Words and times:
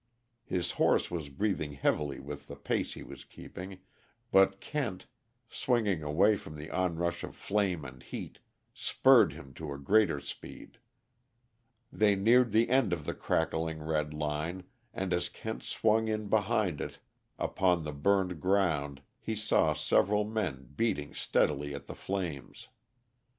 His 0.47 0.71
horse 0.81 1.11
was 1.11 1.29
breathing 1.29 1.73
heavily 1.73 2.19
with 2.19 2.47
the 2.47 2.55
pace 2.55 2.95
he 2.95 3.03
was 3.03 3.23
keeping, 3.23 3.81
but 4.31 4.59
Kent, 4.59 5.05
swinging 5.47 6.01
away 6.01 6.35
from 6.37 6.55
the 6.55 6.71
onrush 6.71 7.23
of 7.23 7.35
flame 7.35 7.85
and 7.85 8.01
heat, 8.01 8.39
spurred 8.73 9.31
him 9.33 9.53
to 9.53 9.71
a 9.71 9.77
greater 9.77 10.19
speed. 10.19 10.79
They 11.91 12.15
neared 12.15 12.51
the 12.51 12.71
end 12.71 12.93
of 12.93 13.05
the 13.05 13.13
crackling, 13.13 13.79
red 13.83 14.11
line, 14.11 14.63
and 14.91 15.13
as 15.13 15.29
Kent 15.29 15.61
swung 15.61 16.07
in 16.07 16.29
behind 16.29 16.81
it 16.81 16.97
upon 17.37 17.83
the 17.83 17.93
burned 17.93 18.41
ground, 18.41 19.03
he 19.19 19.35
saw 19.35 19.75
several 19.75 20.23
men 20.23 20.69
beating 20.75 21.13
steadily 21.13 21.75
at 21.75 21.85
the 21.85 21.93
flames. 21.93 22.69